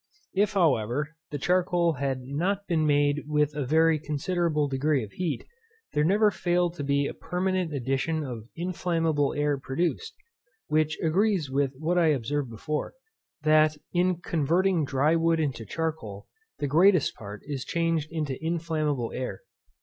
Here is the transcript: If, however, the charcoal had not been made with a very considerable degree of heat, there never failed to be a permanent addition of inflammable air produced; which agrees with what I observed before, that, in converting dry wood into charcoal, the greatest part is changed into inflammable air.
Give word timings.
If, 0.33 0.53
however, 0.53 1.09
the 1.29 1.37
charcoal 1.37 1.93
had 1.93 2.21
not 2.23 2.65
been 2.65 2.87
made 2.87 3.25
with 3.27 3.53
a 3.53 3.63
very 3.67 3.99
considerable 3.99 4.67
degree 4.67 5.03
of 5.03 5.11
heat, 5.11 5.45
there 5.93 6.03
never 6.03 6.31
failed 6.31 6.73
to 6.77 6.83
be 6.83 7.05
a 7.05 7.13
permanent 7.13 7.71
addition 7.71 8.23
of 8.23 8.49
inflammable 8.55 9.35
air 9.35 9.59
produced; 9.59 10.15
which 10.65 10.97
agrees 11.03 11.51
with 11.51 11.73
what 11.77 11.99
I 11.99 12.07
observed 12.07 12.49
before, 12.49 12.95
that, 13.43 13.77
in 13.93 14.15
converting 14.19 14.85
dry 14.85 15.15
wood 15.15 15.39
into 15.39 15.67
charcoal, 15.67 16.25
the 16.57 16.65
greatest 16.65 17.13
part 17.13 17.41
is 17.45 17.63
changed 17.63 18.07
into 18.09 18.43
inflammable 18.43 19.11
air. 19.13 19.41